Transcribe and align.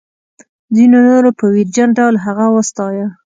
ځینو 0.75 0.97
نورو 1.07 1.29
په 1.39 1.45
ویرجن 1.53 1.89
ډول 1.97 2.15
هغه 2.25 2.45
وستایه. 2.55 3.07